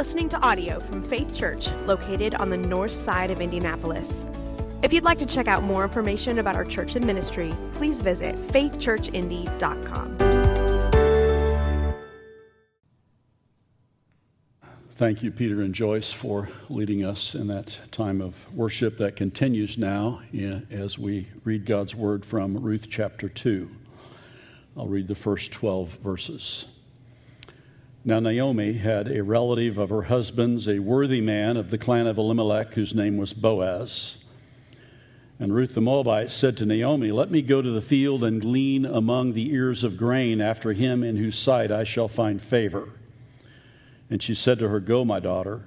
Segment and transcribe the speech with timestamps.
[0.00, 4.24] listening to audio from Faith Church, located on the north side of Indianapolis.
[4.82, 8.34] If you'd like to check out more information about our church and ministry, please visit
[8.34, 10.16] faithchurchindy.com.
[14.94, 19.76] Thank you, Peter and Joyce, for leading us in that time of worship that continues
[19.76, 20.22] now
[20.70, 23.68] as we read God's word from Ruth chapter 2.
[24.78, 26.64] I'll read the first 12 verses.
[28.02, 32.16] Now, Naomi had a relative of her husband's, a worthy man of the clan of
[32.16, 34.16] Elimelech, whose name was Boaz.
[35.38, 38.86] And Ruth the Moabite said to Naomi, Let me go to the field and glean
[38.86, 42.88] among the ears of grain after him in whose sight I shall find favor.
[44.08, 45.66] And she said to her, Go, my daughter.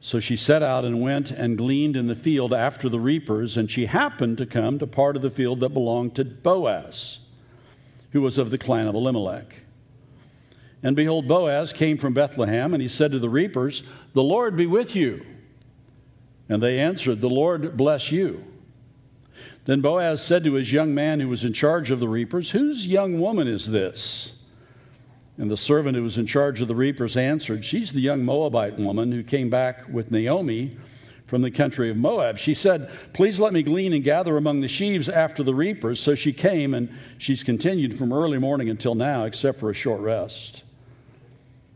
[0.00, 3.70] So she set out and went and gleaned in the field after the reapers, and
[3.70, 7.18] she happened to come to part of the field that belonged to Boaz,
[8.10, 9.62] who was of the clan of Elimelech.
[10.82, 14.66] And behold, Boaz came from Bethlehem, and he said to the reapers, The Lord be
[14.66, 15.24] with you.
[16.48, 18.44] And they answered, The Lord bless you.
[19.64, 22.86] Then Boaz said to his young man who was in charge of the reapers, Whose
[22.86, 24.32] young woman is this?
[25.36, 28.78] And the servant who was in charge of the reapers answered, She's the young Moabite
[28.78, 30.76] woman who came back with Naomi
[31.26, 32.38] from the country of Moab.
[32.38, 36.00] She said, Please let me glean and gather among the sheaves after the reapers.
[36.00, 40.00] So she came, and she's continued from early morning until now, except for a short
[40.00, 40.64] rest.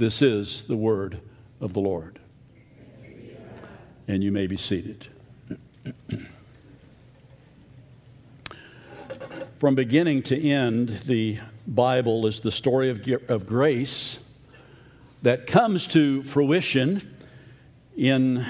[0.00, 1.20] This is the word
[1.60, 2.18] of the Lord.
[4.08, 5.06] And you may be seated.
[9.58, 14.18] From beginning to end, the Bible is the story of, of grace
[15.20, 17.06] that comes to fruition
[17.94, 18.46] in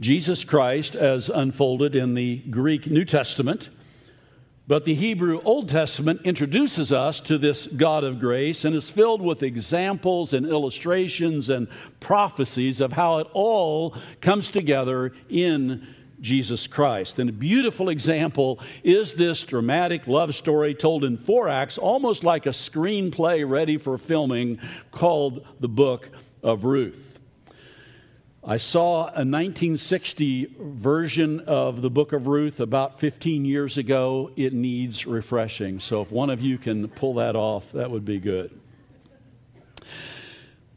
[0.00, 3.70] Jesus Christ as unfolded in the Greek New Testament
[4.68, 9.22] but the Hebrew Old Testament introduces us to this God of grace and is filled
[9.22, 11.68] with examples and illustrations and
[12.00, 15.86] prophecies of how it all comes together in
[16.20, 17.18] Jesus Christ.
[17.18, 22.44] And a beautiful example is this dramatic love story told in four acts, almost like
[22.44, 26.10] a screenplay ready for filming, called the Book
[26.42, 27.07] of Ruth.
[28.50, 34.30] I saw a 1960 version of the book of Ruth about 15 years ago.
[34.36, 35.80] It needs refreshing.
[35.80, 38.58] So if one of you can pull that off, that would be good.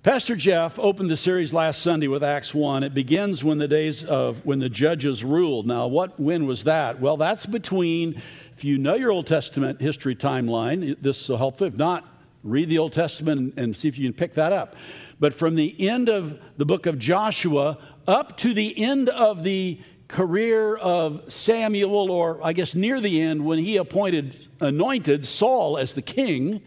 [0.03, 2.83] Pastor Jeff opened the series last Sunday with Acts 1.
[2.83, 5.65] It begins when the days of when the judges ruled.
[5.65, 6.99] Now, what when was that?
[6.99, 8.21] Well, that's between
[8.57, 11.61] if you know your Old Testament history timeline, this will help.
[11.61, 12.05] If not,
[12.43, 14.75] read the Old Testament and, see if you can pick that up
[15.21, 19.79] but from the end of the book of Joshua up to the end of the
[20.07, 25.93] career of Samuel, or I guess near the end when he appointed, anointed Saul as
[25.93, 26.61] the king.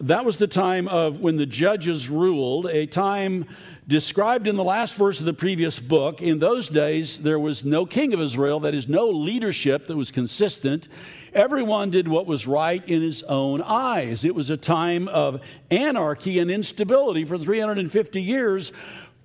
[0.00, 3.46] That was the time of when the judges ruled, a time
[3.86, 6.22] described in the last verse of the previous book.
[6.22, 10.10] In those days, there was no king of Israel, that is, no leadership that was
[10.10, 10.88] consistent.
[11.34, 14.24] Everyone did what was right in his own eyes.
[14.24, 18.72] It was a time of anarchy and instability for 350 years.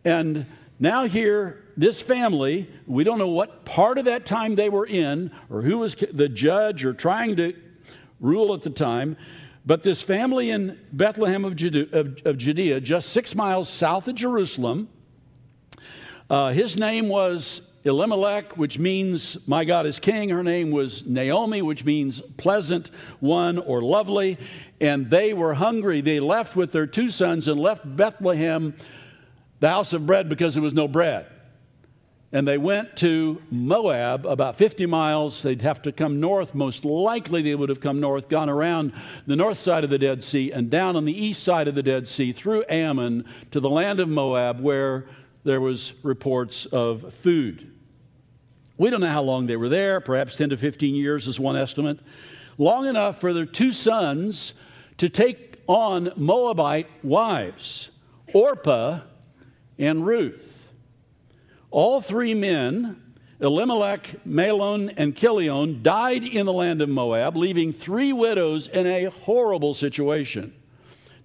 [0.03, 0.45] And
[0.77, 5.31] now, here, this family, we don't know what part of that time they were in
[5.49, 7.53] or who was the judge or trying to
[8.19, 9.15] rule at the time.
[9.65, 14.15] But this family in Bethlehem of Judea, of, of Judea just six miles south of
[14.15, 14.89] Jerusalem,
[16.29, 20.29] uh, his name was Elimelech, which means my God is king.
[20.29, 24.37] Her name was Naomi, which means pleasant one or lovely.
[24.81, 26.01] And they were hungry.
[26.01, 28.75] They left with their two sons and left Bethlehem,
[29.59, 31.25] the house of bread, because there was no bread.
[32.31, 35.41] And they went to Moab, about 50 miles.
[35.41, 36.53] They'd have to come north.
[36.53, 38.93] Most likely, they would have come north, gone around
[39.25, 41.81] the north side of the Dead Sea, and down on the east side of the
[41.81, 45.07] Dead Sea through Ammon to the land of Moab, where
[45.43, 47.73] there was reports of food.
[48.77, 51.57] We don't know how long they were there, perhaps 10 to 15 years is one
[51.57, 51.99] estimate.
[52.59, 54.53] Long enough for their two sons
[54.97, 57.89] to take on Moabite wives,
[58.33, 58.99] Orpah
[59.79, 60.58] and Ruth.
[61.71, 63.01] All three men,
[63.39, 69.05] Elimelech, Mahlon, and Chilion, died in the land of Moab, leaving three widows in a
[69.05, 70.53] horrible situation.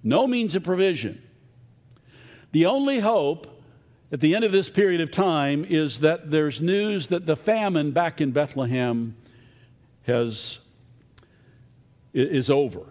[0.03, 1.23] No means of provision.
[2.53, 3.47] The only hope
[4.13, 7.91] at the end of this period of time is that there's news that the famine
[7.91, 9.17] back in Bethlehem
[10.07, 10.59] has,
[12.13, 12.87] is over.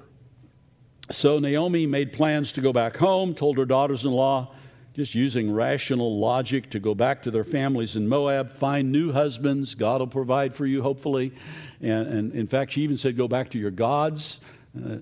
[1.12, 4.54] So Naomi made plans to go back home, told her daughters in law,
[4.94, 9.74] just using rational logic, to go back to their families in Moab, find new husbands.
[9.74, 11.34] God will provide for you, hopefully.
[11.81, 14.40] And, and in fact, she even said, Go back to your gods.
[14.78, 14.98] Uh,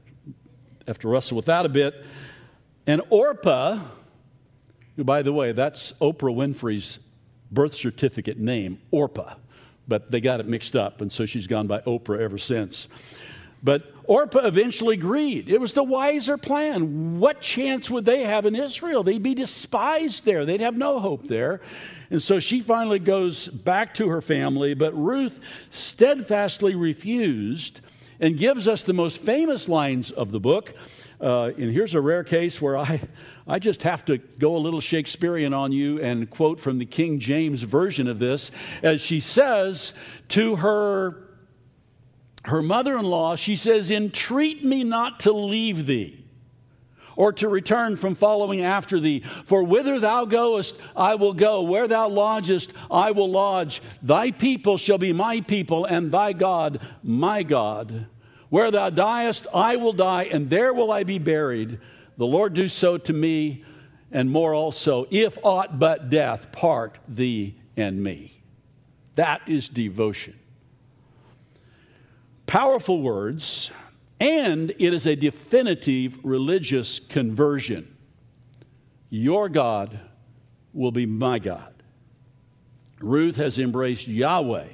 [0.87, 2.05] have to wrestle with that a bit.
[2.87, 3.79] And Orpah,
[4.97, 6.99] by the way, that's Oprah Winfrey's
[7.51, 9.35] birth certificate name, Orpah.
[9.87, 12.87] But they got it mixed up, and so she's gone by Oprah ever since.
[13.63, 15.49] But Orpah eventually agreed.
[15.49, 17.19] It was the wiser plan.
[17.19, 19.03] What chance would they have in Israel?
[19.03, 21.61] They'd be despised there, they'd have no hope there.
[22.09, 27.79] And so she finally goes back to her family, but Ruth steadfastly refused
[28.19, 30.73] and gives us the most famous lines of the book.
[31.21, 32.99] Uh, and here's a rare case where I,
[33.47, 37.19] I just have to go a little Shakespearean on you and quote from the King
[37.19, 38.51] James version of this,
[38.83, 39.93] as she says
[40.29, 41.30] to her,
[42.43, 46.21] her mother in law, she says, Entreat me not to leave thee
[47.15, 49.23] or to return from following after thee.
[49.45, 51.61] For whither thou goest, I will go.
[51.61, 53.81] Where thou lodgest, I will lodge.
[54.01, 58.07] Thy people shall be my people, and thy God my God.
[58.49, 61.79] Where thou diest, I will die, and there will I be buried.
[62.17, 63.63] The Lord do so to me,
[64.11, 68.41] and more also, if aught but death part thee and me.
[69.15, 70.37] That is devotion.
[72.51, 73.71] Powerful words,
[74.19, 77.95] and it is a definitive religious conversion.
[79.09, 79.97] Your God
[80.73, 81.73] will be my God.
[82.99, 84.67] Ruth has embraced Yahweh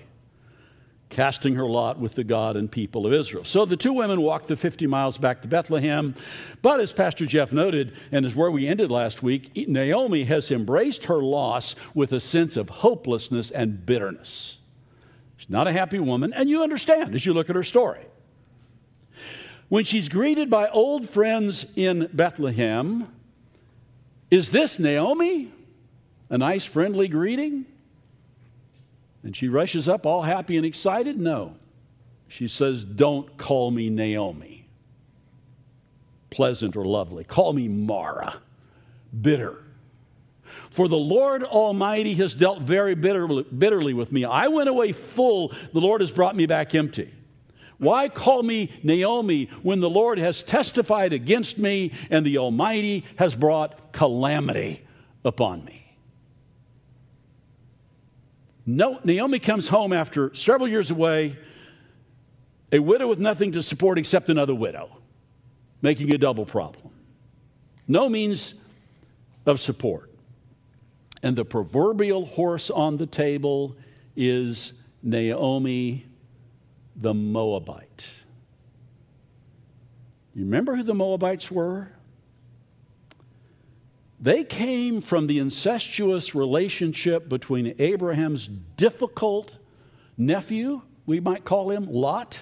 [1.11, 3.45] casting her lot with the God and people of Israel.
[3.45, 6.15] So the two women walked the 50 miles back to Bethlehem.
[6.63, 11.05] But as Pastor Jeff noted, and is where we ended last week, Naomi has embraced
[11.05, 14.57] her loss with a sense of hopelessness and bitterness.
[15.37, 18.05] She's not a happy woman, and you understand as you look at her story.
[19.69, 23.07] When she's greeted by old friends in Bethlehem,
[24.31, 25.51] is this Naomi?
[26.29, 27.65] A nice, friendly greeting?
[29.23, 31.19] And she rushes up all happy and excited?
[31.19, 31.55] No.
[32.27, 34.67] She says, Don't call me Naomi,
[36.29, 37.23] pleasant or lovely.
[37.23, 38.41] Call me Mara,
[39.21, 39.63] bitter.
[40.77, 44.25] For the Lord Almighty has dealt very bitterly, bitterly with me.
[44.25, 47.11] I went away full, the Lord has brought me back empty.
[47.79, 53.33] Why call me Naomi when the Lord has testified against me and the Almighty has
[53.33, 54.85] brought calamity
[55.25, 55.95] upon me?
[58.63, 61.39] No, Naomi comes home after several years away,
[62.71, 64.91] a widow with nothing to support except another widow,
[65.81, 66.93] making a double problem.
[67.87, 68.53] No means
[69.47, 70.11] of support.
[71.27, 73.75] And the proverbial horse on the table
[74.15, 74.71] is
[75.03, 76.05] Naomi
[76.95, 78.07] the Moabite.
[80.33, 81.89] You remember who the Moabites were?
[84.21, 88.47] They came from the incestuous relationship between Abraham's
[88.77, 89.51] difficult
[90.17, 92.41] nephew, we might call him Lot,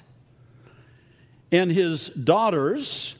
[1.51, 3.15] and his daughters.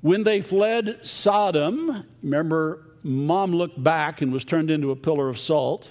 [0.00, 5.38] When they fled Sodom, remember, mom looked back and was turned into a pillar of
[5.38, 5.90] salt.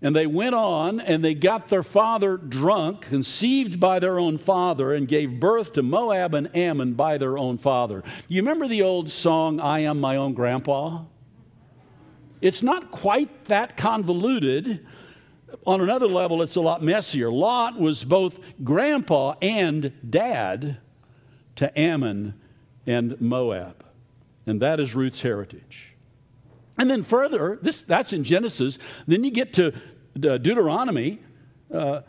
[0.00, 4.92] And they went on and they got their father drunk, conceived by their own father,
[4.92, 8.02] and gave birth to Moab and Ammon by their own father.
[8.28, 11.04] You remember the old song, I Am My Own Grandpa?
[12.40, 14.86] It's not quite that convoluted.
[15.66, 17.32] On another level, it's a lot messier.
[17.32, 20.76] Lot was both grandpa and dad
[21.56, 22.34] to Ammon
[22.86, 23.83] and Moab.
[24.46, 25.94] And that is Ruth's heritage.
[26.76, 28.78] And then further, this, that's in Genesis.
[29.06, 29.72] Then you get to
[30.18, 31.20] Deuteronomy,
[31.72, 32.02] uh,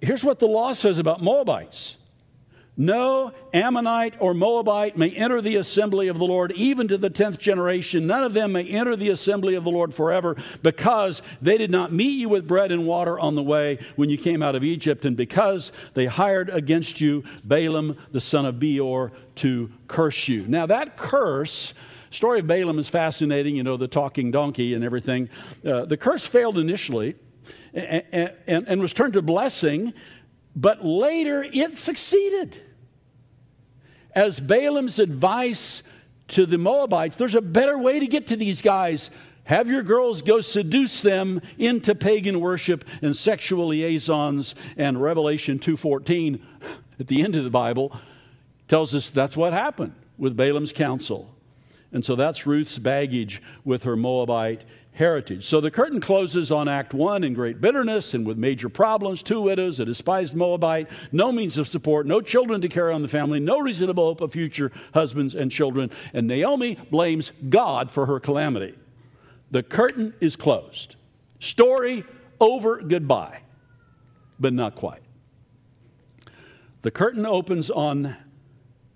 [0.00, 1.96] here's what the law says about Moabites.
[2.76, 7.38] No Ammonite or Moabite may enter the assembly of the Lord, even to the tenth
[7.38, 8.06] generation.
[8.06, 11.92] None of them may enter the assembly of the Lord forever, because they did not
[11.92, 15.04] meet you with bread and water on the way when you came out of Egypt,
[15.04, 20.44] and because they hired against you Balaam the son of Beor to curse you.
[20.48, 21.74] Now, that curse
[22.10, 25.28] story of Balaam is fascinating, you know, the talking donkey and everything.
[25.64, 27.14] Uh, the curse failed initially
[27.74, 29.92] and, and, and was turned to blessing,
[30.56, 32.60] but later it succeeded.
[34.14, 35.82] As Balaam's advice
[36.28, 39.10] to the Moabites, there's a better way to get to these guys.
[39.44, 44.54] Have your girls go seduce them into pagan worship and sexual liaisons.
[44.76, 46.40] And Revelation 2:14,
[46.98, 47.94] at the end of the Bible,
[48.68, 51.34] tells us that's what happened with Balaam's counsel.
[51.92, 54.64] And so that's Ruth's baggage with her Moabite
[54.94, 55.44] heritage.
[55.44, 59.40] So the curtain closes on Act 1 in great bitterness and with major problems two
[59.40, 63.40] widows, a despised Moabite, no means of support, no children to carry on the family,
[63.40, 65.90] no reasonable hope of future husbands and children.
[66.12, 68.74] And Naomi blames God for her calamity.
[69.50, 70.96] The curtain is closed.
[71.40, 72.04] Story
[72.40, 73.40] over, goodbye.
[74.38, 75.02] But not quite.
[76.82, 78.16] The curtain opens on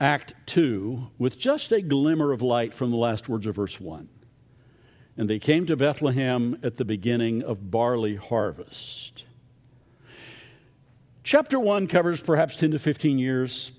[0.00, 4.09] Act 2 with just a glimmer of light from the last words of verse 1.
[5.18, 9.25] And they came to Bethlehem at the beginning of barley harvest.
[11.25, 13.72] Chapter 1 covers perhaps 10 to 15 years.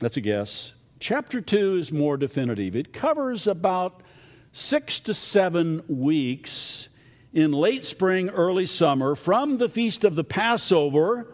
[0.00, 0.72] That's a guess.
[0.98, 2.74] Chapter 2 is more definitive.
[2.74, 4.02] It covers about
[4.52, 6.88] six to seven weeks
[7.32, 11.32] in late spring, early summer, from the feast of the Passover,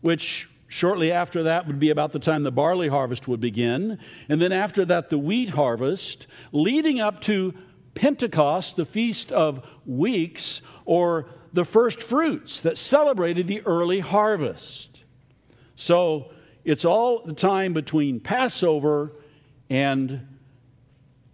[0.00, 3.98] which shortly after that would be about the time the barley harvest would begin,
[4.30, 7.52] and then after that, the wheat harvest, leading up to
[7.98, 15.02] Pentecost, the Feast of Weeks, or the first fruits that celebrated the early harvest.
[15.74, 16.30] So
[16.64, 19.10] it's all the time between Passover
[19.68, 20.28] and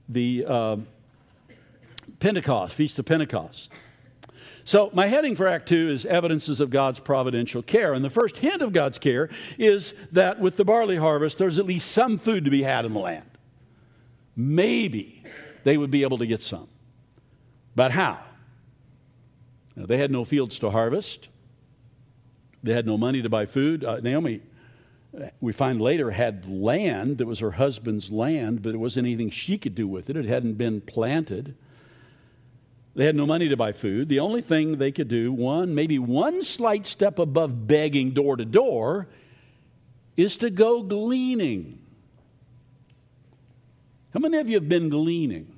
[0.09, 0.77] the uh,
[2.19, 3.71] Pentecost, Feast of Pentecost.
[4.67, 7.93] So, my heading for Act 2 is Evidences of God's Providential Care.
[7.93, 9.29] And the first hint of God's care
[9.59, 12.95] is that with the barley harvest, there's at least some food to be had in
[12.95, 13.29] the land.
[14.35, 15.23] Maybe
[15.65, 16.69] they would be able to get some.
[17.75, 18.21] But how?
[19.77, 21.29] Now, they had no fields to harvest,
[22.63, 23.85] they had no money to buy food.
[23.85, 24.41] Uh, Naomi,
[25.41, 29.59] we find later, had land that was her husband's land, but it wasn't anything she
[29.59, 31.57] could do with it, it hadn't been planted.
[32.95, 34.09] They had no money to buy food.
[34.09, 38.45] The only thing they could do, one, maybe one slight step above begging door to
[38.45, 39.09] door,
[40.17, 41.81] is to go gleaning.
[44.13, 45.54] How many of you have been gleaning?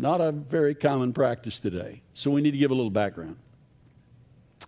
[0.00, 2.00] Not a very common practice today.
[2.14, 3.36] So we need to give a little background.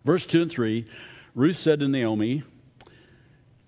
[0.05, 0.85] Verse 2 and 3
[1.35, 2.43] Ruth said to Naomi,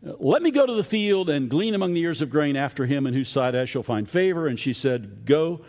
[0.02, 3.06] Let me go to the field and glean among the ears of grain after him
[3.06, 4.46] in whose sight I shall find favor.
[4.46, 5.62] And she said, Go.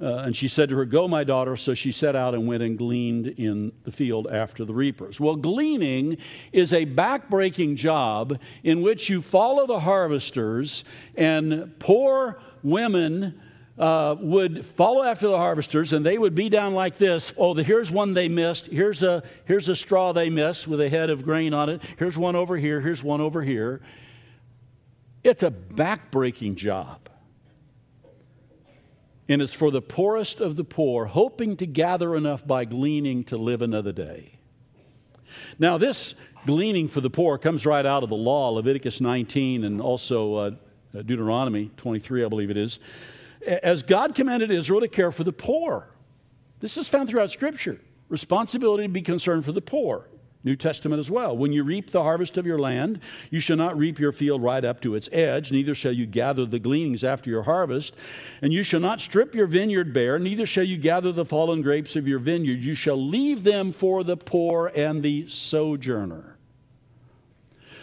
[0.00, 1.56] Uh, and she said to her, Go, my daughter.
[1.56, 5.18] So she set out and went and gleaned in the field after the reapers.
[5.18, 6.18] Well, gleaning
[6.52, 10.84] is a backbreaking job in which you follow the harvesters
[11.16, 13.40] and poor women
[13.80, 17.32] uh, would follow after the harvesters and they would be down like this.
[17.38, 18.66] Oh the, here's one they missed.
[18.66, 21.80] Here's a here's a straw they missed with a head of grain on it.
[21.98, 22.82] Here's one over here.
[22.82, 23.80] Here's one over here.
[25.24, 27.08] It's a backbreaking job.
[29.30, 33.38] And it's for the poorest of the poor hoping to gather enough by gleaning to
[33.38, 34.32] live another day.
[35.58, 39.80] Now this gleaning for the poor comes right out of the law leviticus 19 and
[39.80, 40.50] also uh,
[40.92, 42.78] deuteronomy 23 i believe it is
[43.46, 45.88] as God commanded Israel to care for the poor.
[46.60, 47.80] This is found throughout Scripture.
[48.08, 50.08] Responsibility to be concerned for the poor.
[50.42, 51.36] New Testament as well.
[51.36, 54.64] When you reap the harvest of your land, you shall not reap your field right
[54.64, 57.94] up to its edge, neither shall you gather the gleanings after your harvest.
[58.40, 61.94] And you shall not strip your vineyard bare, neither shall you gather the fallen grapes
[61.94, 62.60] of your vineyard.
[62.60, 66.38] You shall leave them for the poor and the sojourner.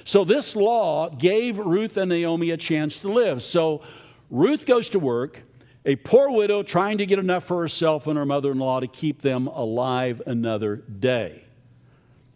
[0.03, 3.43] So, this law gave Ruth and Naomi a chance to live.
[3.43, 3.83] So,
[4.31, 5.43] Ruth goes to work
[5.88, 8.88] a poor widow trying to get enough for herself and her mother in law to
[8.88, 11.44] keep them alive another day.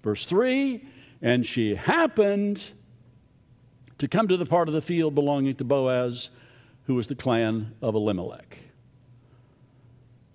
[0.01, 0.83] Verse 3
[1.21, 2.63] And she happened
[3.97, 6.29] to come to the part of the field belonging to Boaz,
[6.85, 8.57] who was the clan of Elimelech.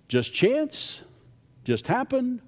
[0.07, 1.01] Just chance?
[1.65, 2.39] Just happened?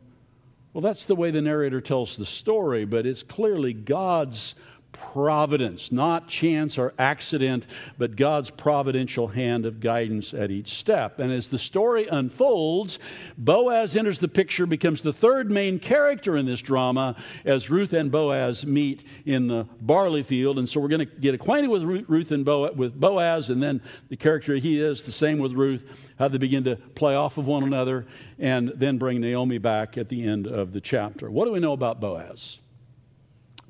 [0.72, 4.54] Well, that's the way the narrator tells the story, but it's clearly God's
[4.92, 7.66] providence, not chance or accident,
[7.98, 11.20] but God's providential hand of guidance at each step.
[11.20, 13.00] And as the story unfolds,
[13.38, 17.16] Boaz enters the picture, becomes the third main character in this drama
[17.46, 20.60] as Ruth and Boaz meet in the barley field.
[20.60, 23.82] And so we're going to get acquainted with Ruth and Boaz, with Boaz, and then
[24.10, 25.84] the character he is, the same with Ruth,
[26.18, 28.06] how they begin to play off of one another,
[28.38, 31.30] and then bring Naomi back at the end of the chapter.
[31.32, 32.60] What do we know about Boaz?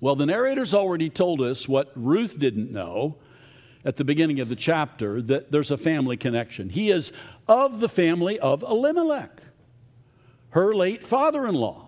[0.02, 3.18] Well, the narrator's already told us what Ruth didn't know.
[3.86, 6.68] at the beginning of the chapter that there's a family connection.
[6.68, 7.14] He is
[7.48, 9.42] of the family of Elimelech,
[10.50, 11.88] her late father in law.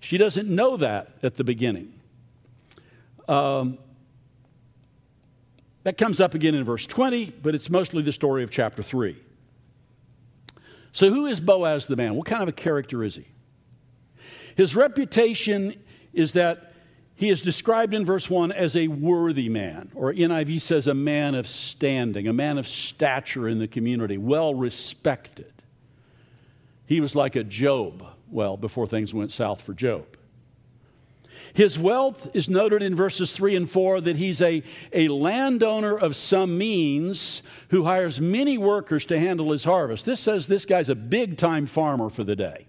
[0.00, 1.92] She doesn't know that at the beginning.
[3.28, 3.76] Um,
[5.82, 9.14] that comes up again in verse 20, but it's mostly the story of chapter 3.
[10.92, 12.14] So, who is Boaz the man?
[12.14, 13.26] What kind of a character is he?
[14.56, 15.74] His reputation
[16.18, 16.72] is that
[17.14, 21.34] he is described in verse 1 as a worthy man, or NIV says a man
[21.34, 25.52] of standing, a man of stature in the community, well respected.
[26.86, 30.06] He was like a Job, well, before things went south for Job.
[31.54, 36.14] His wealth is noted in verses 3 and 4 that he's a, a landowner of
[36.14, 40.04] some means who hires many workers to handle his harvest.
[40.04, 42.67] This says this guy's a big time farmer for the day.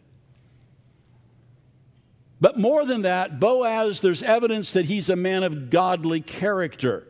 [2.42, 7.06] But more than that, Boaz, there's evidence that he's a man of godly character.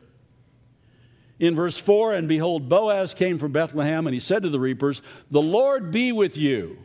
[1.37, 5.01] In verse 4, and behold, Boaz came from Bethlehem, and he said to the reapers,
[5.31, 6.79] The Lord be with you.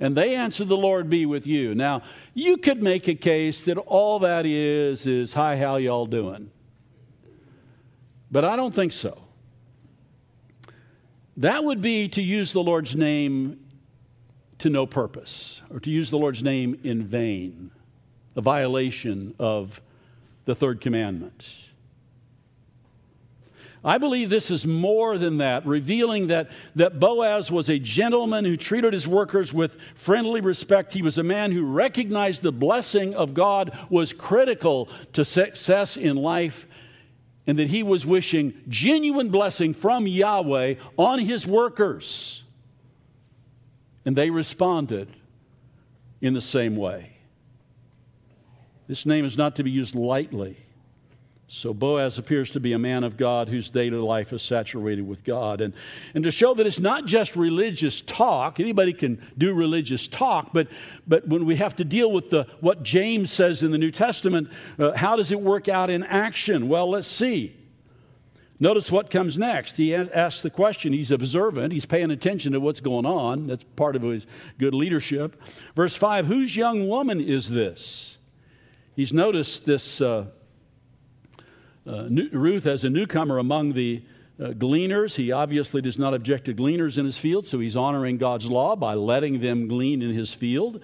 [0.00, 1.74] And they answered, The Lord be with you.
[1.74, 2.02] Now,
[2.34, 6.50] you could make a case that all that is is, Hi, how y'all doing?
[8.30, 9.22] But I don't think so.
[11.36, 13.61] That would be to use the Lord's name
[14.62, 17.72] to no purpose, or to use the Lord's name in vain,
[18.36, 19.82] a violation of
[20.44, 21.48] the third commandment.
[23.84, 28.56] I believe this is more than that, revealing that, that Boaz was a gentleman who
[28.56, 30.92] treated his workers with friendly respect.
[30.92, 36.14] He was a man who recognized the blessing of God was critical to success in
[36.14, 36.68] life,
[37.48, 42.44] and that he was wishing genuine blessing from Yahweh on his workers.
[44.04, 45.14] And they responded
[46.20, 47.12] in the same way.
[48.88, 50.56] This name is not to be used lightly.
[51.48, 55.22] So Boaz appears to be a man of God whose daily life is saturated with
[55.22, 55.60] God.
[55.60, 55.74] And,
[56.14, 60.68] and to show that it's not just religious talk, anybody can do religious talk, but,
[61.06, 64.48] but when we have to deal with the, what James says in the New Testament,
[64.78, 66.70] uh, how does it work out in action?
[66.70, 67.54] Well, let's see.
[68.62, 69.76] Notice what comes next.
[69.76, 70.92] He asks the question.
[70.92, 71.72] He's observant.
[71.72, 73.48] He's paying attention to what's going on.
[73.48, 74.24] That's part of his
[74.56, 75.34] good leadership.
[75.74, 78.18] Verse 5 Whose young woman is this?
[78.94, 80.26] He's noticed this uh,
[81.84, 84.04] uh, Ruth as a newcomer among the
[84.40, 85.16] uh, gleaners.
[85.16, 88.76] He obviously does not object to gleaners in his field, so he's honoring God's law
[88.76, 90.80] by letting them glean in his field.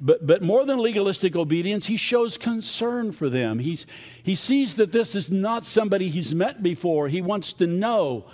[0.00, 3.58] But, but more than legalistic obedience, he shows concern for them.
[3.58, 3.86] He's,
[4.22, 7.08] he sees that this is not somebody he's met before.
[7.08, 8.26] He wants to know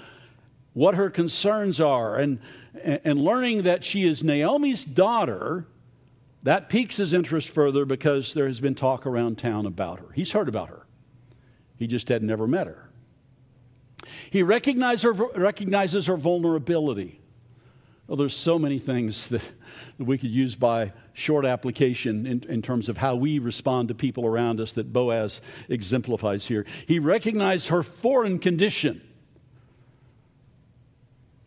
[0.73, 2.17] what her concerns are.
[2.17, 2.41] And,
[2.83, 5.67] and learning that she is Naomi's daughter,
[6.43, 10.11] that piques his interest further because there has been talk around town about her.
[10.15, 10.87] He's heard about her,
[11.79, 12.89] he just had never met her.
[14.31, 17.22] He recognizes her, recognizes her vulnerability.
[18.13, 19.41] Well, there's so many things that,
[19.97, 23.95] that we could use by short application in, in terms of how we respond to
[23.95, 26.67] people around us that Boaz exemplifies here.
[26.87, 29.01] He recognized her foreign condition.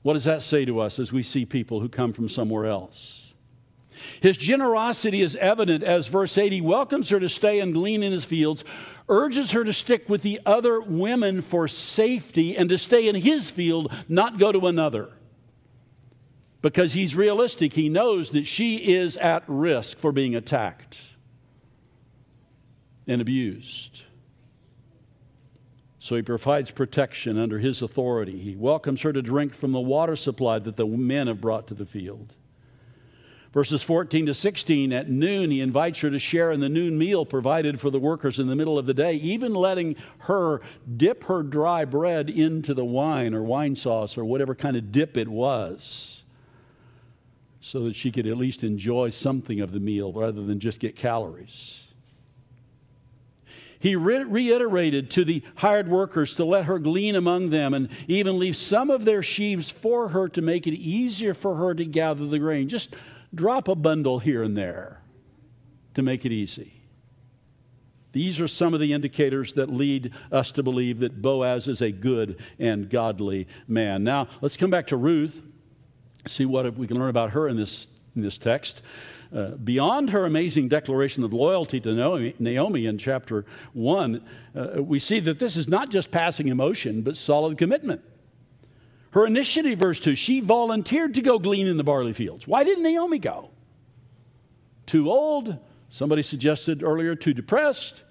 [0.01, 3.35] What does that say to us as we see people who come from somewhere else?
[4.19, 8.11] His generosity is evident as verse 8 he welcomes her to stay and glean in
[8.11, 8.63] his fields,
[9.07, 13.51] urges her to stick with the other women for safety and to stay in his
[13.51, 15.11] field, not go to another
[16.65, 17.73] because he's realistic.
[17.73, 20.99] He knows that she is at risk for being attacked
[23.05, 24.01] and abused.
[25.99, 28.39] So he provides protection under his authority.
[28.39, 31.75] He welcomes her to drink from the water supply that the men have brought to
[31.75, 32.33] the field.
[33.53, 37.27] Verses 14 to 16, at noon, he invites her to share in the noon meal
[37.27, 40.61] provided for the workers in the middle of the day, even letting her
[40.97, 45.15] dip her dry bread into the wine or wine sauce or whatever kind of dip
[45.15, 46.23] it was
[47.65, 50.95] so that she could at least enjoy something of the meal rather than just get
[50.95, 51.79] calories.
[53.79, 58.37] He re- reiterated to the hired workers to let her glean among them and even
[58.37, 62.27] leave some of their sheaves for her to make it easier for her to gather
[62.27, 62.69] the grain.
[62.69, 62.95] Just
[63.33, 65.01] drop a bundle here and there
[65.95, 66.71] to make it easy.
[68.11, 71.91] These are some of the indicators that lead us to believe that Boaz is a
[71.91, 74.03] good and godly man.
[74.03, 75.41] Now, let's come back to Ruth
[76.27, 78.81] see what we can learn about her in this, in this text.
[79.35, 81.93] Uh, beyond her amazing declaration of loyalty to
[82.39, 84.23] Naomi, in chapter 1,
[84.55, 88.01] uh, we see that this is not just passing emotion, but solid commitment.
[89.11, 92.47] Her initiative, verse 2, she volunteered to go glean in the barley fields.
[92.47, 93.49] Why didn't Naomi go?
[94.85, 95.57] Too old,
[95.89, 98.03] somebody suggested earlier, too depressed,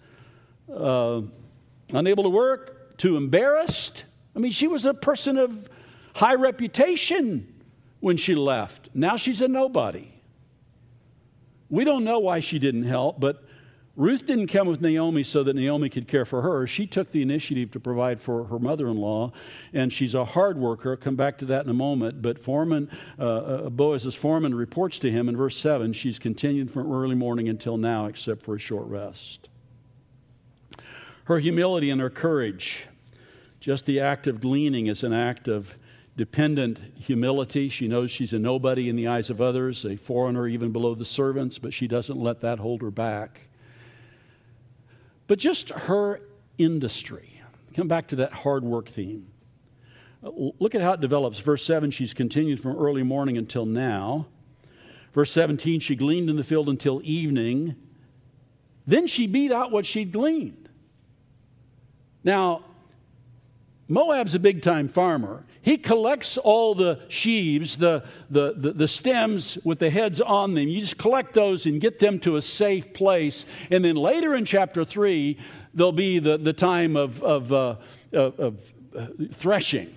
[0.74, 1.22] uh,
[1.92, 4.04] unable to work, too embarrassed.
[4.34, 5.68] I mean, she was a person of
[6.14, 7.53] high reputation
[8.04, 8.90] when she left.
[8.92, 10.12] Now she's a nobody.
[11.70, 13.42] We don't know why she didn't help, but
[13.96, 16.66] Ruth didn't come with Naomi so that Naomi could care for her.
[16.66, 19.32] She took the initiative to provide for her mother in law,
[19.72, 20.90] and she's a hard worker.
[20.90, 22.20] I'll come back to that in a moment.
[22.20, 26.92] But foreman, uh, uh, Boaz's foreman reports to him in verse 7 she's continued from
[26.92, 29.48] early morning until now, except for a short rest.
[31.24, 32.84] Her humility and her courage,
[33.60, 35.74] just the act of gleaning is an act of
[36.16, 37.68] dependent humility.
[37.68, 41.04] She knows she's a nobody in the eyes of others, a foreigner even below the
[41.04, 43.40] servants, but she doesn't let that hold her back
[45.26, 46.20] but just her
[46.58, 47.40] industry.
[47.74, 49.26] Come back to that hard work theme.
[50.22, 51.38] Look at how it develops.
[51.38, 54.26] Verse 7, she's continued from early morning until now.
[55.12, 57.76] Verse 17, she gleaned in the field until evening.
[58.86, 60.68] Then she beat out what she'd gleaned.
[62.22, 62.64] Now,
[63.86, 65.44] Moab's a big time farmer.
[65.64, 70.68] He collects all the sheaves, the, the, the, the, stems with the heads on them.
[70.68, 73.46] You just collect those and get them to a safe place.
[73.70, 75.38] And then later in chapter 3,
[75.72, 77.76] there'll be the, the time of, of, uh,
[78.12, 78.58] of, of
[78.94, 79.96] uh, threshing,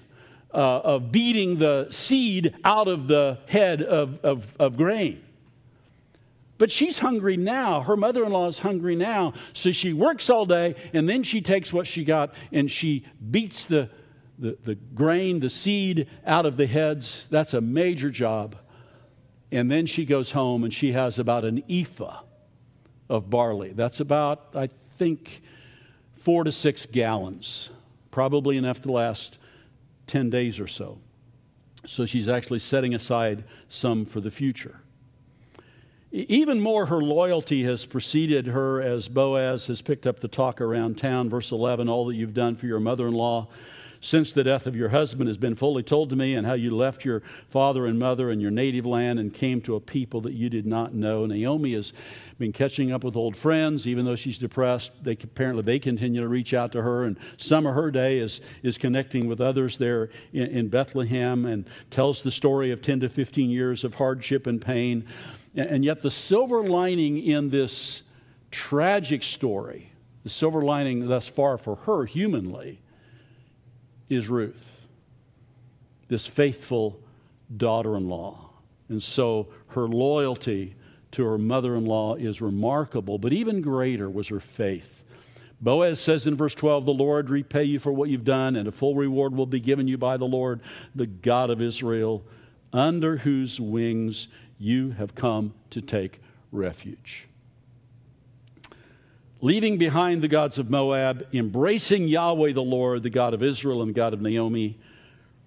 [0.53, 5.21] uh, of beating the seed out of the head of, of, of grain.
[6.59, 7.81] But she's hungry now.
[7.81, 9.33] Her mother in law is hungry now.
[9.51, 13.65] So she works all day and then she takes what she got and she beats
[13.65, 13.89] the,
[14.39, 17.25] the, the grain, the seed out of the heads.
[17.29, 18.55] That's a major job.
[19.51, 22.21] And then she goes home and she has about an ephah
[23.09, 23.71] of barley.
[23.73, 25.41] That's about, I think,
[26.17, 27.69] four to six gallons,
[28.11, 29.39] probably enough to last
[30.07, 30.99] 10 days or so.
[31.85, 34.81] So she's actually setting aside some for the future.
[36.11, 40.97] Even more, her loyalty has preceded her as Boaz has picked up the talk around
[40.97, 41.29] town.
[41.29, 43.47] Verse 11 All that you've done for your mother in law
[44.01, 46.75] since the death of your husband has been fully told to me, and how you
[46.75, 50.33] left your father and mother and your native land and came to a people that
[50.33, 51.25] you did not know.
[51.25, 51.93] Naomi has
[52.37, 54.91] been catching up with old friends, even though she's depressed.
[55.01, 58.41] They apparently they continue to reach out to her, and some of her day is
[58.63, 63.09] is connecting with others there in, in Bethlehem, and tells the story of 10 to
[63.09, 65.05] 15 years of hardship and pain.
[65.55, 68.03] And yet, the silver lining in this
[68.51, 69.91] tragic story,
[70.23, 72.79] the silver lining thus far for her humanly,
[74.09, 74.87] is Ruth,
[76.07, 76.99] this faithful
[77.55, 78.49] daughter in law.
[78.89, 80.75] And so her loyalty
[81.11, 85.03] to her mother in law is remarkable, but even greater was her faith.
[85.59, 88.71] Boaz says in verse 12, The Lord repay you for what you've done, and a
[88.71, 90.61] full reward will be given you by the Lord,
[90.93, 92.23] the God of Israel,
[92.71, 94.27] under whose wings
[94.59, 97.27] you have come to take refuge.
[99.39, 103.89] Leaving behind the gods of Moab, embracing Yahweh the Lord, the God of Israel and
[103.89, 104.79] the God of Naomi,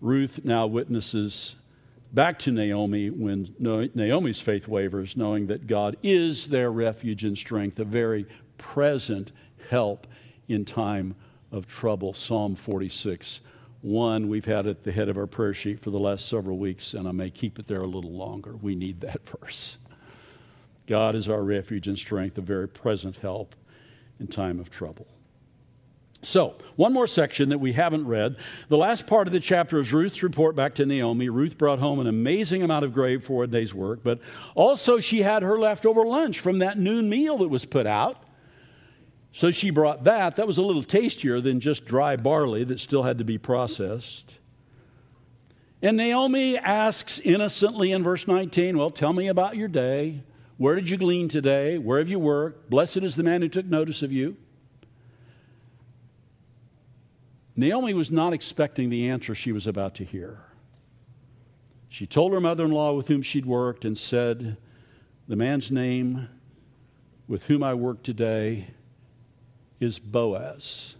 [0.00, 1.56] Ruth now witnesses
[2.12, 7.80] back to Naomi when Naomi's faith wavers, knowing that God is their refuge and strength,
[7.80, 8.26] a very
[8.58, 9.32] present
[9.68, 10.06] help
[10.46, 11.16] in time
[11.50, 12.14] of trouble.
[12.14, 13.40] Psalm 46
[13.82, 16.92] one we've had at the head of our prayer sheet for the last several weeks,
[16.92, 18.54] and I may keep it there a little longer.
[18.56, 19.78] We need that verse.
[20.86, 23.54] God is our refuge and strength, a very present help
[24.20, 25.06] in time of trouble.
[26.22, 28.36] So, one more section that we haven't read.
[28.68, 31.30] The last part of the chapter is Ruth's report back to Naomi.
[31.30, 34.20] Ruth brought home an amazing amount of grain for a day's work, but
[34.54, 38.22] also she had her leftover lunch from that noon meal that was put out.
[39.32, 40.36] So she brought that.
[40.36, 44.34] That was a little tastier than just dry barley that still had to be processed.
[45.80, 50.22] And Naomi asks innocently in verse 19, Well, tell me about your day.
[50.60, 51.78] Where did you glean today?
[51.78, 52.68] Where have you worked?
[52.68, 54.36] Blessed is the man who took notice of you.
[57.56, 60.40] Naomi was not expecting the answer she was about to hear.
[61.88, 64.58] She told her mother in law with whom she'd worked and said,
[65.28, 66.28] The man's name
[67.26, 68.66] with whom I work today
[69.80, 70.94] is Boaz.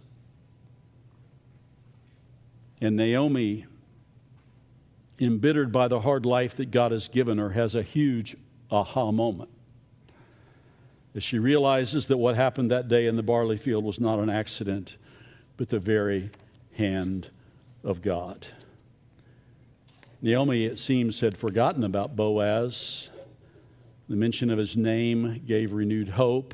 [2.81, 3.67] And Naomi,
[5.19, 8.35] embittered by the hard life that God has given her, has a huge
[8.71, 9.49] aha moment.
[11.13, 14.29] As she realizes that what happened that day in the barley field was not an
[14.29, 14.95] accident,
[15.57, 16.31] but the very
[16.73, 17.29] hand
[17.83, 18.47] of God.
[20.21, 23.09] Naomi, it seems, had forgotten about Boaz.
[24.07, 26.53] The mention of his name gave renewed hope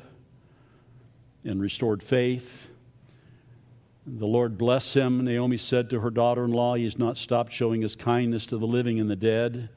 [1.44, 2.68] and restored faith.
[4.06, 5.24] The Lord bless him.
[5.24, 8.58] Naomi said to her daughter in law, He has not stopped showing his kindness to
[8.58, 9.68] the living and the dead.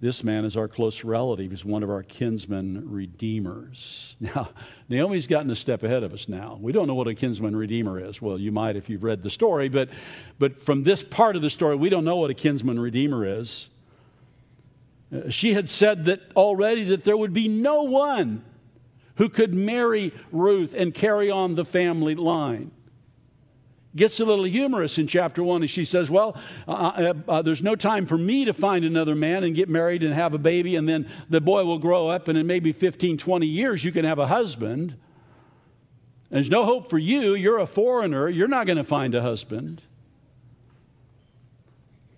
[0.00, 1.50] This man is our close relative.
[1.50, 4.16] He's one of our kinsman redeemers.
[4.20, 4.50] Now,
[4.88, 6.58] Naomi's gotten a step ahead of us now.
[6.60, 8.20] We don't know what a kinsman redeemer is.
[8.20, 9.88] Well, you might if you've read the story, but,
[10.38, 13.68] but from this part of the story, we don't know what a kinsman redeemer is.
[15.14, 18.44] Uh, she had said that already that there would be no one
[19.16, 22.70] who could marry Ruth and carry on the family line
[23.96, 27.62] gets a little humorous in chapter one and she says, Well, uh, uh, uh, there's
[27.62, 30.76] no time for me to find another man and get married and have a baby,
[30.76, 34.04] and then the boy will grow up, and in maybe 15, 20 years, you can
[34.04, 34.96] have a husband.
[36.30, 37.34] There's no hope for you.
[37.34, 38.28] You're a foreigner.
[38.28, 39.82] You're not going to find a husband.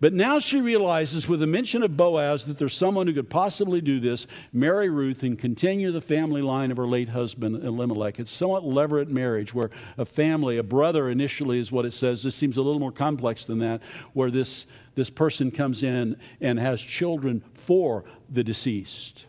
[0.07, 3.81] But now she realizes, with the mention of Boaz, that there's someone who could possibly
[3.81, 8.21] do this marry Ruth and continue the family line of her late husband, Elimelech.
[8.21, 12.23] It's somewhat levirate marriage, where a family, a brother initially is what it says.
[12.23, 16.61] This seems a little more complex than that, where this, this person comes in and
[16.61, 19.25] has children for the deceased.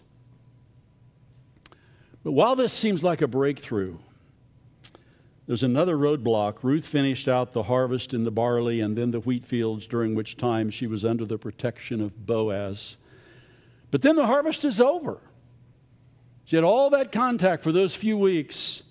[2.24, 3.98] But while this seems like a breakthrough,
[5.48, 6.58] there's another roadblock.
[6.62, 10.36] Ruth finished out the harvest in the barley and then the wheat fields, during which
[10.36, 12.98] time she was under the protection of Boaz.
[13.90, 15.22] But then the harvest is over.
[16.44, 18.84] She had all that contact for those few weeks.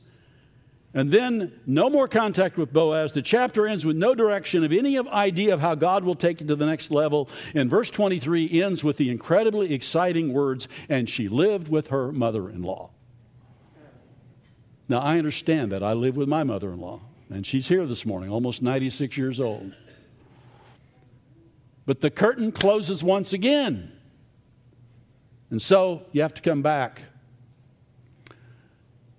[0.95, 3.13] And then no more contact with Boaz.
[3.13, 6.49] The chapter ends with no direction of any idea of how God will take it
[6.49, 7.29] to the next level.
[7.55, 12.49] And verse 23 ends with the incredibly exciting words, and she lived with her mother
[12.49, 12.93] in law.
[14.89, 15.83] Now, I understand that.
[15.83, 19.41] I live with my mother in law, and she's here this morning, almost 96 years
[19.41, 19.75] old.
[21.87, 23.93] But the curtain closes once again.
[25.51, 27.03] And so you have to come back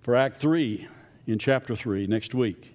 [0.01, 0.87] for Act 3
[1.25, 2.73] in chapter 3 next week.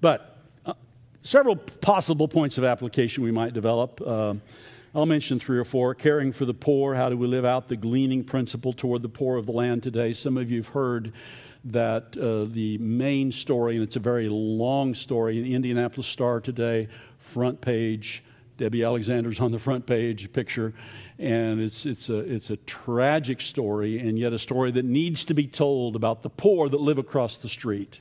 [0.00, 0.74] But uh,
[1.22, 4.00] several possible points of application we might develop.
[4.04, 4.34] Uh,
[4.92, 5.94] I'll mention three or four.
[5.94, 6.96] Caring for the poor.
[6.96, 10.12] How do we live out the gleaning principle toward the poor of the land today?
[10.12, 11.12] Some of you have heard
[11.66, 16.40] that uh, the main story, and it's a very long story, in the Indianapolis Star
[16.40, 18.24] today, front page.
[18.56, 20.74] Debbie Alexander's on the front page picture,
[21.18, 25.34] and it's, it's, a, it's a tragic story, and yet a story that needs to
[25.34, 28.00] be told about the poor that live across the street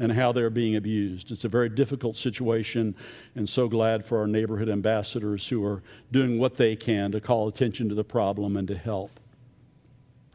[0.00, 1.30] and how they're being abused.
[1.30, 2.96] It's a very difficult situation,
[3.36, 7.46] and so glad for our neighborhood ambassadors who are doing what they can to call
[7.46, 9.20] attention to the problem and to help.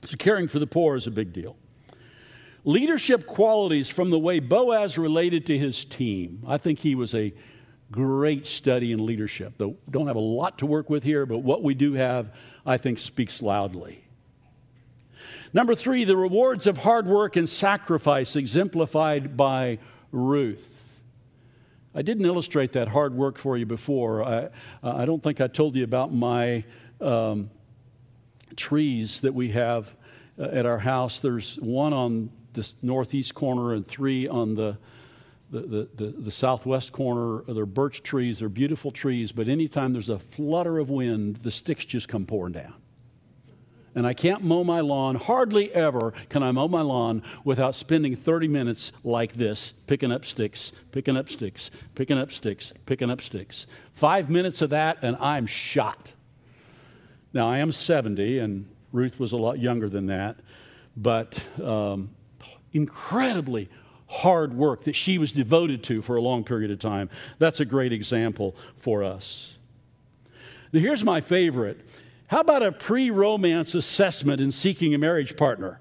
[0.06, 1.58] So, caring for the poor is a big deal.
[2.64, 6.44] Leadership qualities from the way Boaz related to his team.
[6.48, 7.34] I think he was a
[7.92, 9.54] great study in leadership.
[9.58, 12.32] Though don't have a lot to work with here, but what we do have,
[12.66, 14.05] I think, speaks loudly.
[15.54, 19.80] Number three, the rewards of hard work and sacrifice exemplified by
[20.12, 20.72] Ruth.
[21.94, 24.24] I didn't illustrate that hard work for you before.
[24.24, 24.50] I,
[24.84, 26.66] I don't think I told you about my
[27.00, 27.50] um,
[28.58, 29.94] trees that we have
[30.38, 31.20] uh, at our house.
[31.20, 34.78] There's one on the northeast corner and three on the,
[35.52, 37.44] the, the, the, the southwest corner.
[37.48, 41.86] They're birch trees, they're beautiful trees, but anytime there's a flutter of wind, the sticks
[41.86, 42.74] just come pouring down
[43.96, 45.16] and I can't mow my lawn.
[45.16, 50.26] Hardly ever can I mow my lawn without spending 30 minutes like this, picking up
[50.26, 53.66] sticks, picking up sticks, picking up sticks, picking up sticks.
[53.94, 56.12] Five minutes of that, and I'm shot.
[57.34, 60.38] Now, I am 70, and Ruth was a lot younger than that,
[60.98, 62.10] but um,
[62.74, 63.70] incredibly
[64.08, 67.10] hard work that she was devoted to for a long period of time.
[67.40, 69.54] That's a great example for us.
[70.72, 71.80] Now, here's my favorite
[72.36, 75.80] how about a pre romance assessment in seeking a marriage partner?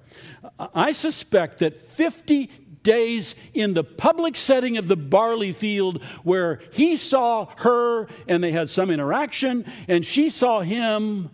[0.57, 2.49] I suspect that 50
[2.81, 8.53] days in the public setting of the barley field where he saw her and they
[8.53, 11.29] had some interaction and she saw him,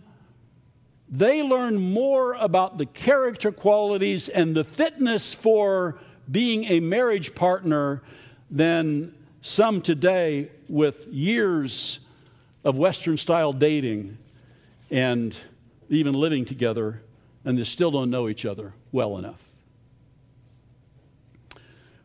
[1.08, 6.00] they learned more about the character qualities and the fitness for
[6.32, 8.02] being a marriage partner
[8.50, 12.00] than some today with years
[12.64, 14.18] of Western style dating
[14.92, 15.36] and
[15.88, 17.02] even living together,
[17.44, 19.42] and they still don't know each other well enough.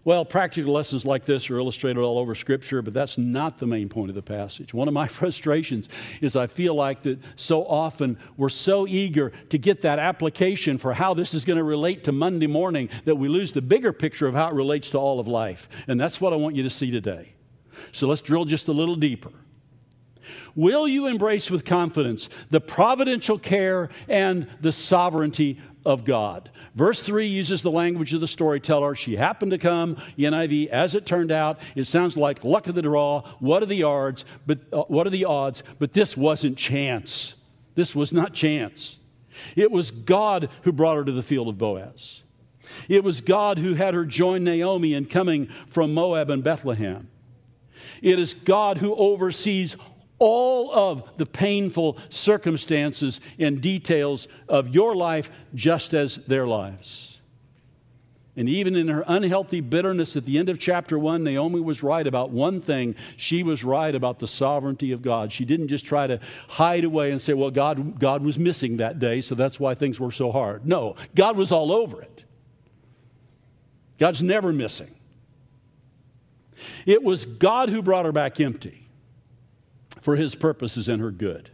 [0.06, 3.90] Well, practical lessons like this are illustrated all over Scripture, but that's not the main
[3.90, 4.74] point of the passage.
[4.74, 5.90] One of my frustrations
[6.22, 10.94] is I feel like that so often we're so eager to get that application for
[10.94, 14.28] how this is going to relate to Monday morning that we lose the bigger picture
[14.28, 15.68] of how it relates to all of life.
[15.90, 17.34] And that's what I want you to see today.
[17.92, 19.34] So let's drill just a little deeper.
[20.58, 26.50] Will you embrace with confidence the providential care and the sovereignty of God?
[26.74, 28.96] Verse 3 uses the language of the storyteller.
[28.96, 31.60] She happened to come, NIV, as it turned out.
[31.76, 33.22] It sounds like luck of the draw.
[33.38, 34.26] What are the odds?
[34.48, 35.62] But uh, what are the odds?
[35.78, 37.36] But this wasn't chance.
[37.76, 38.98] This was not chance.
[39.56, 42.24] It was God who brought her to the field of Boaz.
[42.90, 47.10] It was God who had her join Naomi in coming from Moab and Bethlehem.
[48.02, 49.76] It is God who oversees
[50.20, 57.20] all of the painful circumstances and details of your life just as their lives.
[58.36, 62.06] And even in her unhealthy bitterness at the end of chapter one, Naomi was right
[62.06, 62.94] about one thing.
[63.18, 65.32] She was right about the sovereignty of God.
[65.32, 69.00] She didn't just try to hide away and say, well, God, God was missing that
[69.00, 70.68] day, so that's why things were so hard.
[70.68, 72.24] No, God was all over it.
[73.98, 74.94] God's never missing.
[76.86, 78.87] It was God who brought her back empty
[80.08, 81.50] for his purposes and her good.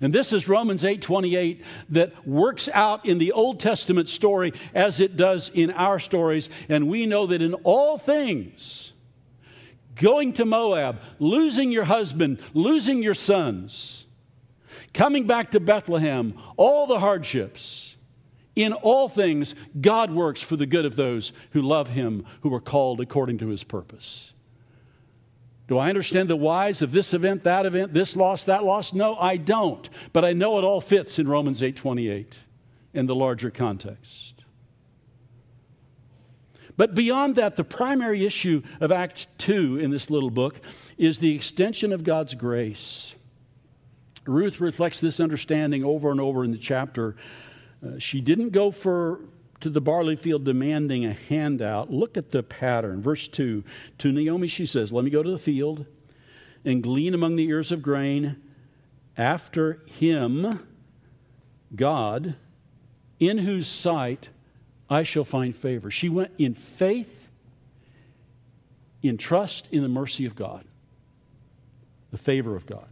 [0.00, 5.14] And this is Romans 8:28 that works out in the Old Testament story as it
[5.14, 8.94] does in our stories, and we know that in all things
[9.94, 14.06] going to Moab, losing your husband, losing your sons,
[14.94, 17.94] coming back to Bethlehem, all the hardships,
[18.56, 22.60] in all things, God works for the good of those who love Him, who are
[22.60, 24.32] called according to His purpose.
[25.70, 28.92] Do I understand the whys of this event, that event, this loss, that loss?
[28.92, 29.88] No, I don't.
[30.12, 32.38] But I know it all fits in Romans 8:28
[32.92, 34.34] in the larger context.
[36.76, 40.60] But beyond that, the primary issue of Act 2 in this little book
[40.98, 43.14] is the extension of God's grace.
[44.26, 47.14] Ruth reflects this understanding over and over in the chapter.
[47.80, 49.20] Uh, she didn't go for
[49.60, 51.90] to the barley field demanding a handout.
[51.90, 53.02] Look at the pattern.
[53.02, 53.62] Verse 2
[53.98, 55.86] To Naomi, she says, Let me go to the field
[56.64, 58.36] and glean among the ears of grain.
[59.16, 60.66] After him,
[61.74, 62.36] God,
[63.18, 64.30] in whose sight
[64.88, 65.90] I shall find favor.
[65.90, 67.28] She went in faith,
[69.02, 70.64] in trust in the mercy of God,
[72.10, 72.88] the favor of God.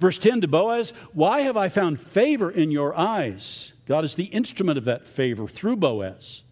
[0.00, 3.72] Verse 10 to Boaz, Why have I found favor in your eyes?
[3.86, 6.42] God is the instrument of that favor through Boaz.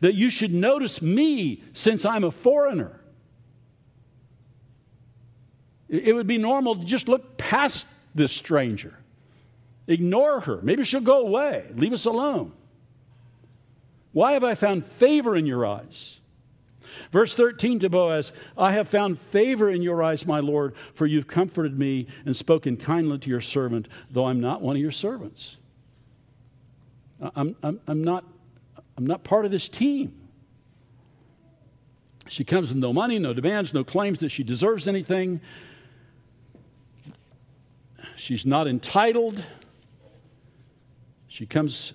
[0.00, 3.00] That you should notice me since I'm a foreigner.
[5.88, 8.98] It would be normal to just look past this stranger,
[9.86, 10.60] ignore her.
[10.62, 12.52] Maybe she'll go away, leave us alone.
[14.12, 16.20] Why have I found favor in your eyes?
[17.12, 21.26] Verse 13 to Boaz I have found favor in your eyes, my Lord, for you've
[21.26, 25.56] comforted me and spoken kindly to your servant, though I'm not one of your servants.
[27.20, 28.24] I'm, I'm, I'm, not,
[28.96, 30.14] I'm not part of this team.
[32.28, 35.40] She comes with no money, no demands, no claims that she deserves anything.
[38.16, 39.44] She's not entitled.
[41.26, 41.92] She comes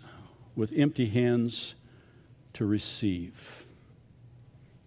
[0.55, 1.75] with empty hands
[2.53, 3.33] to receive.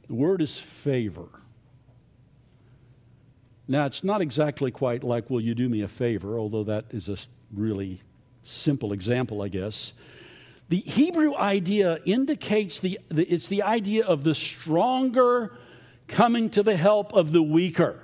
[0.08, 1.28] The word is favor.
[3.68, 7.08] Now, it's not exactly quite like, will you do me a favor, although that is
[7.08, 7.16] a
[7.52, 8.00] really
[8.44, 9.92] simple example, I guess.
[10.68, 15.56] The Hebrew idea indicates the, the, it's the idea of the stronger
[16.08, 18.02] coming to the help of the weaker.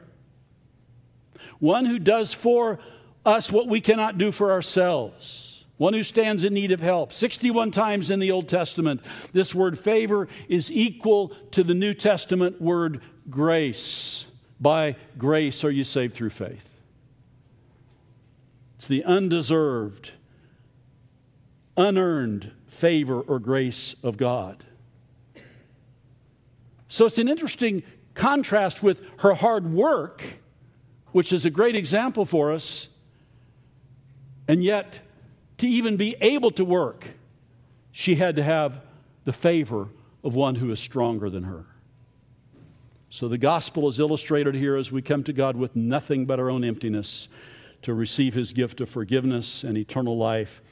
[1.59, 2.79] One who does for
[3.25, 7.13] us what we cannot do for ourselves one who stands in need of help.
[7.13, 9.01] 61 times in the Old Testament,
[9.33, 14.27] this word favor is equal to the New Testament word grace.
[14.61, 16.69] By grace are you saved through faith.
[18.77, 20.13] It's the undeserved,
[21.77, 24.65] unearned favor or grace of God.
[26.89, 27.83] So it's an interesting
[28.15, 30.23] contrast with her hard work,
[31.13, 32.89] which is a great example for us,
[34.47, 35.01] and yet
[35.59, 37.09] to even be able to work,
[37.93, 38.81] she had to have
[39.25, 39.89] the favor
[40.25, 41.65] of one who is stronger than her.
[43.11, 46.51] So the gospel is illustrated here as we come to God with nothing but our
[46.51, 47.29] own emptiness
[47.83, 50.63] to receive his gift of forgiveness and eternal life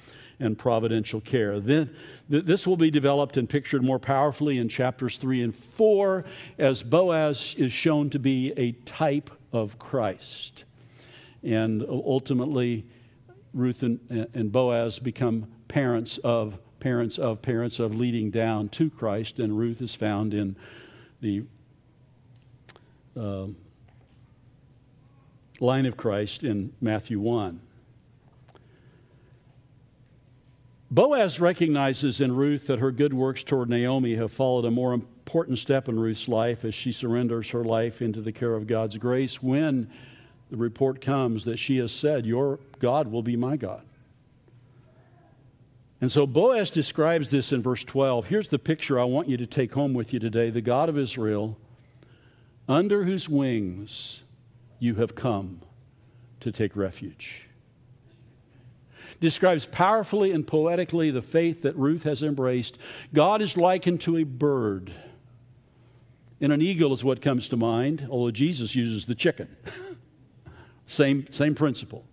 [0.41, 1.61] and providential care.
[1.61, 6.25] This will be developed and pictured more powerfully in chapters 3 and 4
[6.59, 10.65] as Boaz is shown to be a type of Christ.
[11.43, 12.87] And ultimately,
[13.55, 14.01] Ruth and,
[14.35, 19.83] and Boaz become parents of parents of parents of leading down to Christ, and Ruth
[19.83, 20.57] is found in
[21.21, 21.45] the
[23.17, 23.47] uh,
[25.61, 27.61] line of Christ in Matthew 1.
[30.91, 35.61] Boaz recognizes in Ruth that her good works toward Naomi have followed a more important
[35.61, 39.41] step in Ruth's life as she surrenders her life into the care of God's grace
[39.41, 39.89] when
[40.51, 43.85] the report comes that she has said, Your God will be my God.
[46.01, 48.27] And so Boaz describes this in verse 12.
[48.27, 50.99] Here's the picture I want you to take home with you today the God of
[50.99, 51.57] Israel,
[52.69, 54.23] under whose wings
[54.81, 55.61] you have come
[56.41, 57.50] to take refuge.
[59.21, 62.79] Describes powerfully and poetically the faith that Ruth has embraced.
[63.13, 64.93] God is likened to a bird.
[66.41, 69.55] And an eagle is what comes to mind, although Jesus uses the chicken.
[70.87, 72.05] same, same principle.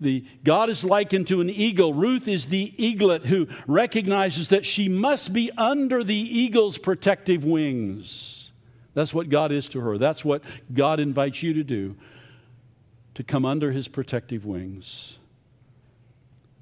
[0.00, 1.92] The, God is likened to an eagle.
[1.92, 8.50] Ruth is the eaglet who recognizes that she must be under the eagle's protective wings.
[8.94, 9.98] That's what God is to her.
[9.98, 11.96] That's what God invites you to do,
[13.14, 15.18] to come under his protective wings.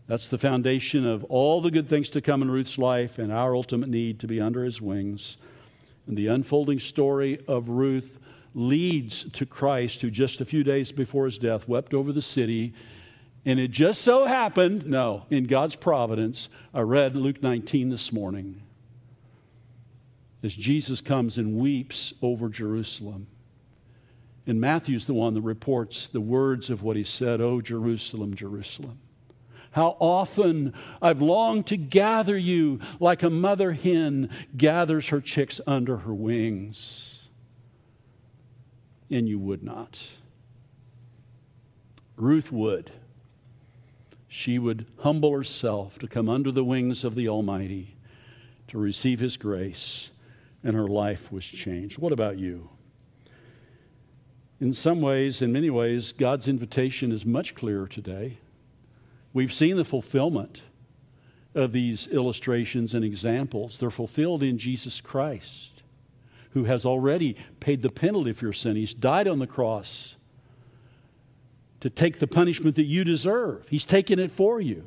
[0.09, 3.55] That's the foundation of all the good things to come in Ruth's life and our
[3.55, 5.37] ultimate need to be under his wings.
[6.07, 8.19] And the unfolding story of Ruth
[8.55, 12.73] leads to Christ, who just a few days before his death wept over the city.
[13.45, 18.63] And it just so happened, no, in God's providence, I read Luke 19 this morning
[20.43, 23.27] as Jesus comes and weeps over Jerusalem.
[24.47, 28.99] And Matthew's the one that reports the words of what he said, Oh, Jerusalem, Jerusalem.
[29.73, 35.99] How often I've longed to gather you like a mother hen gathers her chicks under
[35.99, 37.29] her wings.
[39.11, 40.03] And you would not.
[42.17, 42.91] Ruth would.
[44.29, 47.97] She would humble herself to come under the wings of the Almighty
[48.69, 50.11] to receive His grace,
[50.63, 51.99] and her life was changed.
[51.99, 52.69] What about you?
[54.61, 58.39] In some ways, in many ways, God's invitation is much clearer today.
[59.33, 60.63] We've seen the fulfillment
[61.55, 63.79] of these illustrations and examples.
[63.79, 65.83] They're fulfilled in Jesus Christ,
[66.51, 68.77] who has already paid the penalty for your sin.
[68.77, 70.17] He's died on the cross
[71.81, 74.85] to take the punishment that you deserve, He's taken it for you.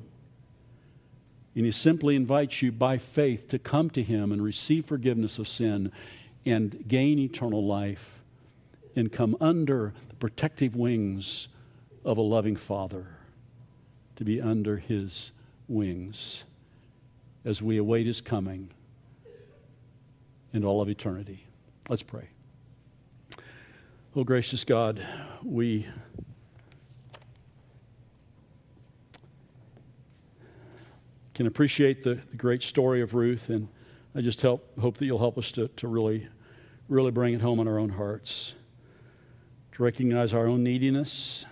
[1.56, 5.48] And He simply invites you by faith to come to Him and receive forgiveness of
[5.48, 5.92] sin
[6.46, 8.20] and gain eternal life
[8.96, 11.48] and come under the protective wings
[12.04, 13.08] of a loving Father
[14.22, 15.32] to be under his
[15.68, 16.44] wings
[17.44, 18.70] as we await his coming
[20.54, 21.44] in all of eternity.
[21.90, 22.30] Let's pray.
[24.16, 25.04] Oh, gracious God,
[25.44, 25.88] we
[31.34, 33.68] can appreciate the, the, great story of Ruth, and
[34.14, 36.28] I just help, hope that you'll help us to, to really,
[36.90, 38.54] really bring it home in our own hearts,
[39.72, 41.44] to recognize our own neediness,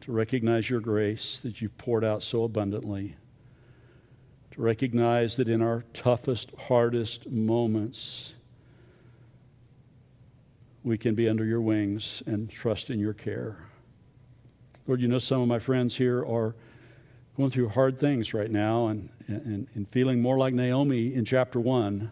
[0.00, 3.16] to recognize your grace that you've poured out so abundantly,
[4.52, 8.32] to recognize that in our toughest, hardest moments,
[10.82, 13.58] we can be under your wings and trust in your care.
[14.86, 16.54] Lord, you know some of my friends here are
[17.36, 21.60] going through hard things right now and, and, and feeling more like Naomi in chapter
[21.60, 22.10] 1.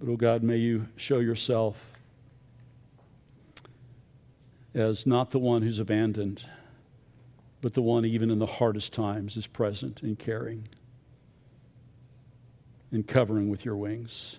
[0.00, 1.76] But, oh God, may you show yourself
[4.74, 6.44] as not the one who's abandoned,
[7.60, 10.68] but the one, even in the hardest times, is present and caring
[12.90, 14.38] and covering with your wings.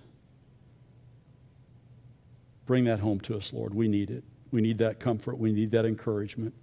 [2.66, 3.74] Bring that home to us, Lord.
[3.74, 4.24] We need it.
[4.52, 5.38] We need that comfort.
[5.38, 6.54] We need that encouragement.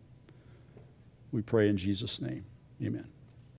[1.30, 2.44] We pray in Jesus' name.
[2.82, 3.06] Amen.